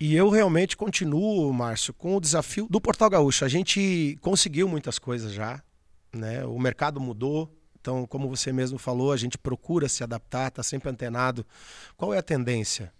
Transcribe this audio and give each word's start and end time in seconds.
E 0.00 0.14
eu 0.14 0.28
realmente 0.28 0.76
continuo, 0.76 1.52
Márcio, 1.52 1.94
com 1.94 2.16
o 2.16 2.20
desafio 2.20 2.66
do 2.68 2.80
Portal 2.80 3.08
Gaúcho. 3.08 3.44
A 3.44 3.48
gente 3.48 4.18
conseguiu 4.20 4.68
muitas 4.68 4.98
coisas 4.98 5.32
já, 5.32 5.62
né? 6.12 6.44
O 6.44 6.58
mercado 6.58 7.00
mudou, 7.00 7.48
então, 7.80 8.06
como 8.06 8.28
você 8.28 8.52
mesmo 8.52 8.78
falou, 8.78 9.12
a 9.12 9.16
gente 9.16 9.36
procura 9.36 9.88
se 9.88 10.02
adaptar, 10.02 10.48
está 10.48 10.62
sempre 10.62 10.88
antenado. 10.88 11.46
Qual 11.96 12.14
é 12.14 12.18
a 12.18 12.22
tendência? 12.22 12.92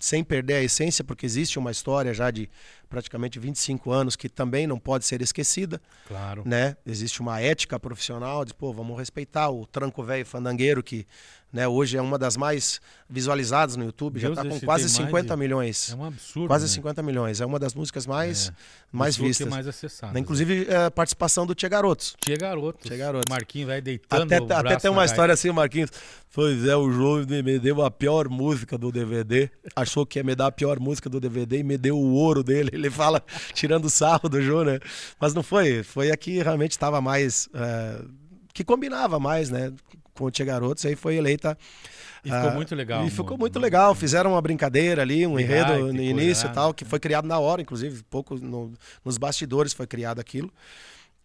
Sem 0.00 0.24
perder 0.24 0.54
a 0.54 0.62
essência, 0.62 1.04
porque 1.04 1.26
existe 1.26 1.58
uma 1.58 1.70
história 1.70 2.14
já 2.14 2.30
de 2.30 2.48
praticamente 2.92 3.38
25 3.38 3.90
anos 3.90 4.16
que 4.16 4.28
também 4.28 4.66
não 4.66 4.78
pode 4.78 5.06
ser 5.06 5.22
esquecida. 5.22 5.80
Claro. 6.06 6.42
Né? 6.44 6.76
Existe 6.84 7.22
uma 7.22 7.40
ética 7.40 7.80
profissional 7.80 8.44
de, 8.44 8.52
pô, 8.52 8.70
vamos 8.70 8.98
respeitar 8.98 9.48
o 9.48 9.66
tranco 9.66 10.04
velho 10.04 10.26
fandangueiro 10.26 10.82
que 10.82 11.06
né, 11.52 11.68
hoje 11.68 11.98
é 11.98 12.02
uma 12.02 12.18
das 12.18 12.34
mais 12.36 12.80
visualizadas 13.08 13.76
no 13.76 13.84
YouTube, 13.84 14.18
Deus 14.18 14.34
já 14.34 14.42
está 14.42 14.54
com 14.54 14.64
quase 14.64 14.88
50 14.88 15.34
de... 15.34 15.38
milhões. 15.38 15.90
É 15.92 15.94
um 15.94 16.04
absurdo. 16.06 16.48
Quase 16.48 16.64
né? 16.64 16.70
50 16.70 17.02
milhões. 17.02 17.40
É 17.42 17.46
uma 17.46 17.58
das 17.58 17.74
músicas 17.74 18.06
mais, 18.06 18.48
é. 18.48 18.52
mais 18.90 19.16
vistas. 19.18 19.46
mais 19.48 19.66
acessadas. 19.66 20.16
Inclusive, 20.16 20.66
é, 20.66 20.88
participação 20.88 21.46
do 21.46 21.54
Tia 21.54 21.68
Garotos. 21.68 22.16
Tia 22.20 22.38
Garotos. 22.38 22.88
Tia 22.88 22.96
Garotos. 22.96 23.28
Marquinhos 23.28 23.68
vai 23.68 23.82
deitando. 23.82 24.32
Até, 24.32 24.54
até 24.54 24.76
tem 24.76 24.90
uma 24.90 25.04
história 25.04 25.34
assim, 25.34 25.50
Marquinhos. 25.50 25.90
Pois 26.34 26.66
é, 26.66 26.74
o 26.74 26.90
João 26.90 27.26
me 27.26 27.58
deu 27.58 27.84
a 27.84 27.90
pior 27.90 28.30
música 28.30 28.78
do 28.78 28.90
DVD. 28.90 29.50
Achou 29.76 30.06
que 30.06 30.18
ia 30.18 30.24
me 30.24 30.34
dar 30.34 30.46
a 30.46 30.52
pior 30.52 30.80
música 30.80 31.10
do 31.10 31.20
DVD 31.20 31.58
e 31.58 31.62
me 31.62 31.76
deu 31.76 31.98
o 31.98 32.14
ouro 32.14 32.42
dele. 32.42 32.70
Ele 32.86 32.94
fala, 32.94 33.22
tirando 33.54 33.88
sarro 33.88 34.28
do 34.28 34.40
João, 34.40 34.64
né? 34.64 34.78
Mas 35.20 35.34
não 35.34 35.42
foi. 35.42 35.82
Foi 35.82 36.10
a 36.10 36.16
que 36.16 36.42
realmente 36.42 36.72
estava 36.72 37.00
mais. 37.00 37.48
É, 37.54 38.02
que 38.52 38.64
combinava 38.64 39.18
mais, 39.18 39.50
né? 39.50 39.72
Com 40.14 40.24
o 40.24 40.30
Tia 40.30 40.44
Garotos. 40.44 40.84
Aí 40.84 40.94
foi 40.94 41.16
eleita. 41.16 41.56
E 42.24 42.30
ficou 42.30 42.50
ah, 42.50 42.54
muito 42.54 42.74
legal. 42.74 43.06
E 43.06 43.10
ficou 43.10 43.38
muito 43.38 43.58
legal. 43.58 43.94
Fizeram 43.94 44.32
uma 44.32 44.40
brincadeira 44.40 45.02
ali, 45.02 45.26
um 45.26 45.38
enredo 45.38 45.92
no 45.92 46.02
início 46.02 46.48
e 46.48 46.52
tal, 46.52 46.72
que 46.72 46.84
foi 46.84 47.00
criado 47.00 47.26
na 47.26 47.38
hora, 47.38 47.60
inclusive, 47.60 48.02
pouco 48.04 48.36
no, 48.36 48.72
nos 49.04 49.18
bastidores 49.18 49.72
foi 49.72 49.86
criado 49.86 50.20
aquilo. 50.20 50.52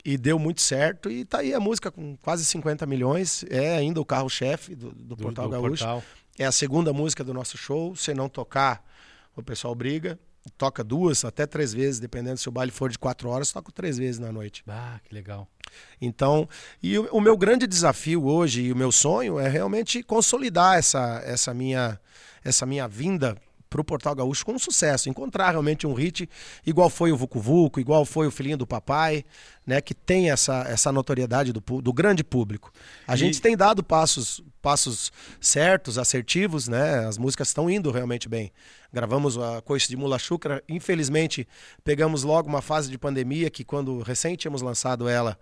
E 0.04 0.18
deu 0.18 0.40
muito 0.40 0.62
certo. 0.62 1.12
E 1.12 1.24
tá 1.24 1.40
aí 1.40 1.54
a 1.54 1.60
música 1.60 1.92
com 1.92 2.16
quase 2.18 2.44
50 2.46 2.86
milhões. 2.86 3.46
É 3.50 3.76
ainda 3.76 4.02
o 4.02 4.06
carro-chefe 4.06 4.74
do, 4.74 4.90
do, 4.92 5.16
do, 5.16 5.18
Portal 5.18 5.46
do 5.46 5.52
Gaúcho. 5.52 5.84
Portal. 5.84 6.04
É 6.40 6.46
a 6.46 6.52
segunda 6.52 6.92
música 6.92 7.24
do 7.24 7.34
nosso 7.34 7.58
show. 7.58 7.96
Se 7.96 8.14
não 8.14 8.28
tocar, 8.28 8.84
o 9.36 9.44
pessoal 9.44 9.76
briga 9.76 10.18
toca 10.58 10.84
duas, 10.84 11.26
até 11.26 11.46
três 11.46 11.74
vezes, 11.74 12.00
dependendo 12.00 12.38
se 12.38 12.48
o 12.50 12.52
baile 12.52 12.72
for 12.72 12.90
de 12.90 12.98
quatro 12.98 13.30
horas, 13.30 13.52
toco 13.52 13.72
três 13.72 13.98
vezes 13.98 14.20
na 14.20 14.32
noite. 14.32 14.64
Ah, 14.68 15.00
que 15.04 15.14
legal. 15.14 15.48
Então, 16.02 16.48
e 16.82 16.98
o, 16.98 17.06
o 17.12 17.22
meu 17.22 17.38
grande 17.38 17.68
desafio 17.68 18.26
hoje 18.26 18.64
e 18.64 18.72
o 18.72 18.76
meu 18.76 18.92
sonho 18.92 19.40
é 19.40 19.48
realmente 19.48 20.04
consolidar 20.04 20.78
essa, 20.78 21.22
essa, 21.26 21.54
minha, 21.54 22.00
essa 22.44 22.66
minha 22.66 22.88
vinda 22.88 23.38
para 23.70 23.82
o 23.82 23.84
Portal 23.84 24.16
Gaúcho 24.16 24.46
com 24.46 24.58
sucesso, 24.58 25.10
encontrar 25.10 25.52
realmente 25.52 25.86
um 25.86 25.94
hit 25.94 26.30
igual 26.66 26.90
foi 26.90 27.12
o 27.12 27.18
Vucu 27.18 27.40
Vucu, 27.40 27.80
igual 27.80 28.06
foi 28.06 28.28
o 28.28 28.32
Filhinho 28.32 28.58
do 28.58 28.68
Papai, 28.68 29.24
né, 29.66 29.82
que 29.82 29.94
tem 29.94 30.32
essa, 30.32 30.66
essa 30.68 30.92
notoriedade 30.92 31.52
do, 31.52 31.62
do 31.82 31.94
grande 31.94 32.24
público. 32.24 32.72
A 33.06 33.16
e... 33.16 33.18
gente 33.18 33.42
tem 33.42 33.56
dado 33.56 33.84
passos 33.84 34.44
passos 34.62 35.14
certos, 35.40 35.98
assertivos, 35.98 36.68
né? 36.68 37.06
As 37.06 37.18
músicas 37.18 37.48
estão 37.48 37.70
indo 37.70 37.90
realmente 37.90 38.28
bem. 38.28 38.52
Gravamos 38.92 39.38
a 39.38 39.62
Coice 39.62 39.88
de 39.88 39.96
Mula 39.96 40.20
Chucra, 40.20 40.62
infelizmente 40.68 41.48
pegamos 41.86 42.24
logo 42.24 42.50
uma 42.50 42.62
fase 42.62 42.90
de 42.90 42.98
pandemia 42.98 43.50
que 43.50 43.64
quando 43.64 44.02
recém 44.02 44.36
tínhamos 44.36 44.62
lançado 44.62 45.08
ela, 45.08 45.40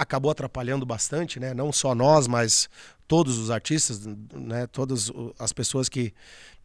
acabou 0.00 0.30
atrapalhando 0.30 0.86
bastante, 0.86 1.38
né? 1.38 1.52
Não 1.52 1.70
só 1.70 1.94
nós, 1.94 2.26
mas 2.26 2.70
todos 3.06 3.36
os 3.38 3.50
artistas, 3.50 4.06
né? 4.34 4.66
Todas 4.66 5.12
as 5.38 5.52
pessoas 5.52 5.88
que, 5.88 6.14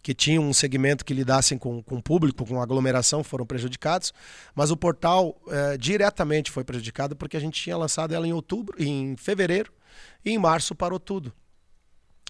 que 0.02 0.14
tinham 0.14 0.44
um 0.44 0.54
segmento 0.54 1.04
que 1.04 1.14
lidassem 1.14 1.58
com, 1.58 1.84
com 1.84 1.98
o 1.98 2.02
público, 2.02 2.46
com 2.46 2.62
aglomeração, 2.62 3.24
foram 3.24 3.46
prejudicados. 3.46 4.14
Mas 4.56 4.72
o 4.72 4.78
portal 4.78 5.36
é, 5.50 5.78
diretamente 5.78 6.50
foi 6.50 6.64
prejudicado 6.64 7.16
porque 7.16 7.36
a 7.36 7.40
gente 7.42 7.62
tinha 7.62 7.76
lançado 7.76 8.14
ela 8.14 8.26
em 8.26 8.32
outubro, 8.34 8.82
em 8.82 9.18
fevereiro, 9.18 9.72
e 10.24 10.32
em 10.32 10.38
março 10.38 10.74
parou 10.74 11.00
tudo. 11.00 11.34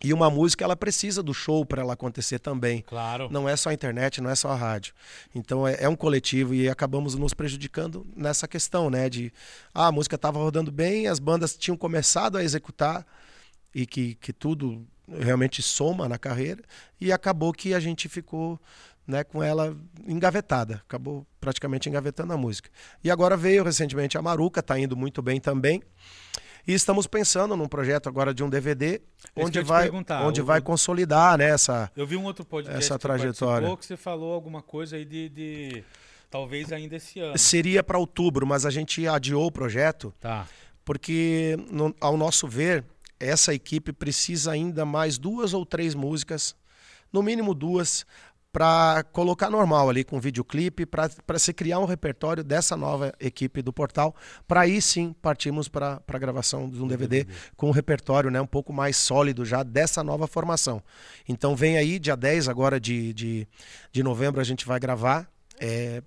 E 0.03 0.13
uma 0.13 0.29
música 0.29 0.63
ela 0.63 0.75
precisa 0.75 1.23
do 1.23 1.33
show 1.33 1.65
para 1.65 1.81
ela 1.81 1.93
acontecer 1.93 2.39
também. 2.39 2.81
Claro. 2.81 3.29
Não 3.31 3.47
é 3.47 3.55
só 3.55 3.69
a 3.69 3.73
internet, 3.73 4.21
não 4.21 4.29
é 4.29 4.35
só 4.35 4.49
a 4.49 4.55
rádio. 4.55 4.93
Então 5.33 5.67
é, 5.67 5.77
é 5.79 5.89
um 5.89 5.95
coletivo 5.95 6.53
e 6.53 6.69
acabamos 6.69 7.15
nos 7.15 7.33
prejudicando 7.33 8.05
nessa 8.15 8.47
questão, 8.47 8.89
né? 8.89 9.09
De 9.09 9.31
ah, 9.73 9.87
a 9.87 9.91
música 9.91 10.15
estava 10.15 10.37
rodando 10.37 10.71
bem, 10.71 11.07
as 11.07 11.17
bandas 11.17 11.55
tinham 11.55 11.77
começado 11.77 12.37
a 12.37 12.43
executar 12.43 13.05
e 13.73 13.85
que, 13.85 14.15
que 14.15 14.33
tudo 14.33 14.85
realmente 15.07 15.61
soma 15.61 16.09
na 16.09 16.17
carreira 16.17 16.61
e 16.99 17.11
acabou 17.11 17.53
que 17.53 17.73
a 17.73 17.79
gente 17.79 18.09
ficou 18.09 18.59
né, 19.07 19.23
com 19.23 19.41
ela 19.43 19.77
engavetada, 20.07 20.81
acabou 20.85 21.25
praticamente 21.39 21.87
engavetando 21.87 22.33
a 22.33 22.37
música. 22.37 22.69
E 23.03 23.11
agora 23.11 23.37
veio 23.37 23.63
recentemente 23.63 24.17
a 24.17 24.21
Maruca, 24.21 24.61
está 24.61 24.79
indo 24.79 24.97
muito 24.97 25.21
bem 25.21 25.39
também. 25.39 25.81
E 26.67 26.73
estamos 26.73 27.05
pensando 27.05 27.55
num 27.55 27.67
projeto 27.67 28.07
agora 28.07 28.33
de 28.33 28.43
um 28.43 28.49
DVD 28.49 28.99
onde 29.35 29.61
vai, 29.61 29.89
onde 30.23 30.41
vai 30.41 30.61
consolidar 30.61 31.37
né, 31.37 31.49
essa, 31.49 31.91
eu 31.95 32.07
vi 32.07 32.17
um 32.17 32.23
outro 32.23 32.43
podcast 32.43 32.83
essa 32.83 32.97
trajetória. 32.97 33.77
que 33.77 33.85
você 33.85 33.95
falou 33.95 34.33
alguma 34.33 34.63
coisa 34.63 34.95
aí 34.95 35.05
de, 35.05 35.29
de 35.29 35.83
talvez 36.29 36.71
ainda 36.71 36.95
esse 36.95 37.19
ano. 37.19 37.37
Seria 37.37 37.83
para 37.83 37.99
outubro, 37.99 38.47
mas 38.47 38.65
a 38.65 38.71
gente 38.71 39.07
adiou 39.07 39.45
o 39.45 39.51
projeto. 39.51 40.13
Tá. 40.19 40.47
Porque, 40.83 41.57
no, 41.71 41.95
ao 41.99 42.17
nosso 42.17 42.47
ver, 42.47 42.83
essa 43.19 43.53
equipe 43.53 43.93
precisa 43.93 44.51
ainda 44.51 44.85
mais 44.85 45.17
duas 45.17 45.53
ou 45.53 45.65
três 45.65 45.95
músicas, 45.95 46.55
no 47.11 47.23
mínimo 47.23 47.53
duas, 47.53 48.05
para 48.55 49.03
colocar 49.11 49.49
normal 49.49 49.89
ali 49.89 50.05
com 50.05 50.17
videoclipe, 50.17 50.85
para 50.85 51.37
se 51.37 51.53
criar 51.53 51.79
um 51.79 51.83
repertório 51.83 52.41
dessa 52.41 52.77
nova 52.77 53.13
equipe 53.19 53.61
do 53.61 53.73
portal, 53.73 54.15
para 54.47 54.61
aí 54.61 54.81
sim 54.81 55.13
partimos 55.21 55.67
para 55.67 56.01
a 56.07 56.17
gravação 56.17 56.69
de 56.69 56.81
um 56.81 56.87
DVD, 56.87 57.25
DVD, 57.25 57.37
com 57.57 57.67
um 57.67 57.71
repertório 57.71 58.31
né, 58.31 58.39
um 58.39 58.47
pouco 58.47 58.71
mais 58.71 58.95
sólido 58.95 59.43
já 59.43 59.61
dessa 59.61 60.01
nova 60.05 60.25
formação. 60.25 60.81
Então 61.27 61.53
vem 61.53 61.77
aí, 61.77 61.99
dia 61.99 62.15
10 62.15 62.47
agora 62.47 62.79
de, 62.79 63.13
de, 63.13 63.45
de 63.91 64.01
novembro, 64.01 64.39
a 64.39 64.45
gente 64.45 64.65
vai 64.65 64.79
gravar. 64.79 65.29
É, 65.59 66.01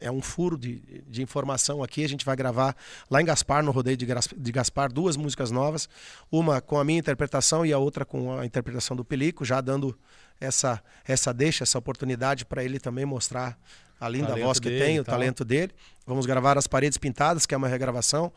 é 0.00 0.10
um 0.10 0.20
furo 0.20 0.58
de, 0.58 1.02
de 1.08 1.22
informação 1.22 1.82
aqui. 1.82 2.04
A 2.04 2.08
gente 2.08 2.24
vai 2.24 2.36
gravar 2.36 2.76
lá 3.10 3.20
em 3.20 3.24
Gaspar, 3.24 3.62
no 3.62 3.70
rodeio 3.70 3.96
de, 3.96 4.06
de 4.36 4.52
Gaspar, 4.52 4.92
duas 4.92 5.16
músicas 5.16 5.50
novas. 5.50 5.88
Uma 6.30 6.60
com 6.60 6.78
a 6.78 6.84
minha 6.84 6.98
interpretação 6.98 7.64
e 7.64 7.72
a 7.72 7.78
outra 7.78 8.04
com 8.04 8.38
a 8.38 8.44
interpretação 8.44 8.96
do 8.96 9.04
Pelico, 9.04 9.44
já 9.44 9.60
dando 9.60 9.96
essa, 10.40 10.82
essa 11.04 11.32
deixa, 11.32 11.64
essa 11.64 11.78
oportunidade 11.78 12.44
para 12.44 12.62
ele 12.62 12.78
também 12.78 13.04
mostrar 13.04 13.58
a 14.00 14.08
linda 14.08 14.36
voz 14.36 14.58
que 14.58 14.68
tem, 14.68 15.00
o 15.00 15.04
talento 15.04 15.44
dele. 15.44 15.72
Vamos 16.06 16.26
gravar 16.26 16.56
As 16.56 16.66
Paredes 16.66 16.98
Pintadas, 16.98 17.46
que 17.46 17.54
é 17.54 17.56
uma 17.56 17.68
regravação. 17.68 18.32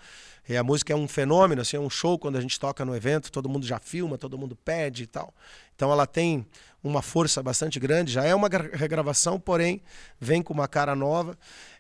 E 0.47 0.57
a 0.57 0.63
música 0.63 0.93
é 0.93 0.95
um 0.95 1.07
fenômeno, 1.07 1.61
assim, 1.61 1.77
é 1.77 1.79
um 1.79 1.89
show 1.89 2.17
quando 2.17 2.37
a 2.37 2.41
gente 2.41 2.59
toca 2.59 2.83
no 2.83 2.95
evento, 2.95 3.31
todo 3.31 3.47
mundo 3.47 3.67
já 3.67 3.77
filma, 3.79 4.17
todo 4.17 4.37
mundo 4.37 4.55
pede 4.55 5.03
e 5.03 5.07
tal. 5.07 5.33
Então 5.75 5.91
ela 5.91 6.07
tem 6.07 6.45
uma 6.83 7.01
força 7.01 7.43
bastante 7.43 7.79
grande, 7.79 8.11
já 8.11 8.23
é 8.23 8.33
uma 8.33 8.49
regravação, 8.73 9.39
porém 9.39 9.81
vem 10.19 10.41
com 10.41 10.53
uma 10.53 10.67
cara 10.67 10.95
nova 10.95 11.37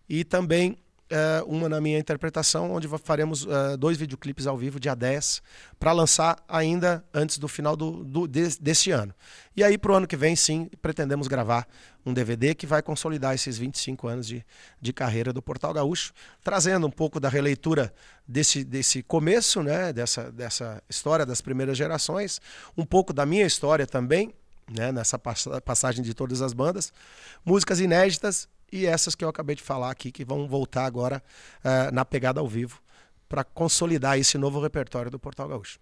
e 0.07 0.23
também 0.23 0.77
uh, 1.11 1.45
uma 1.45 1.67
na 1.67 1.81
minha 1.81 1.97
interpretação, 1.97 2.71
onde 2.71 2.87
faremos 3.03 3.45
uh, 3.45 3.77
dois 3.77 3.97
videoclipes 3.97 4.47
ao 4.47 4.57
vivo, 4.57 4.79
dia 4.79 4.95
10, 4.95 5.41
para 5.79 5.91
lançar 5.91 6.37
ainda 6.47 7.03
antes 7.13 7.37
do 7.37 7.47
final 7.47 7.75
do, 7.75 8.03
do 8.03 8.27
de, 8.27 8.57
desse 8.59 8.91
ano. 8.91 9.13
E 9.55 9.63
aí, 9.63 9.77
para 9.77 9.91
o 9.91 9.95
ano 9.95 10.07
que 10.07 10.15
vem, 10.15 10.35
sim, 10.35 10.69
pretendemos 10.81 11.27
gravar 11.27 11.67
um 12.05 12.13
DVD 12.13 12.55
que 12.55 12.65
vai 12.65 12.81
consolidar 12.81 13.35
esses 13.35 13.57
25 13.57 14.07
anos 14.07 14.27
de, 14.27 14.45
de 14.79 14.93
carreira 14.93 15.33
do 15.33 15.41
Portal 15.41 15.73
Gaúcho, 15.73 16.13
trazendo 16.43 16.87
um 16.87 16.91
pouco 16.91 17.19
da 17.19 17.29
releitura 17.29 17.93
desse, 18.27 18.63
desse 18.63 19.03
começo, 19.03 19.61
né, 19.61 19.91
dessa, 19.91 20.31
dessa 20.31 20.81
história 20.89 21.25
das 21.25 21.41
primeiras 21.41 21.77
gerações, 21.77 22.39
um 22.77 22.85
pouco 22.85 23.11
da 23.11 23.25
minha 23.25 23.45
história 23.45 23.85
também, 23.85 24.33
né, 24.71 24.91
nessa 24.91 25.17
passagem 25.19 26.03
de 26.03 26.13
todas 26.13 26.41
as 26.41 26.53
bandas, 26.53 26.93
músicas 27.43 27.79
inéditas 27.79 28.47
e 28.71 28.85
essas 28.85 29.15
que 29.15 29.23
eu 29.23 29.29
acabei 29.29 29.55
de 29.55 29.63
falar 29.63 29.91
aqui, 29.91 30.11
que 30.11 30.25
vão 30.25 30.47
voltar 30.47 30.85
agora 30.85 31.23
uh, 31.63 31.93
na 31.93 32.05
pegada 32.05 32.39
ao 32.39 32.47
vivo, 32.47 32.81
para 33.27 33.43
consolidar 33.43 34.17
esse 34.17 34.37
novo 34.37 34.59
repertório 34.59 35.11
do 35.11 35.19
Portal 35.19 35.47
Gaúcho. 35.47 35.79